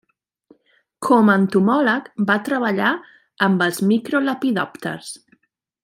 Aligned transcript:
Com 1.07 1.29
a 1.33 1.35
entomòleg, 1.41 2.07
va 2.31 2.39
treballar 2.49 2.89
amb 3.49 3.63
els 3.69 3.81
microlepidòpters. 3.93 5.15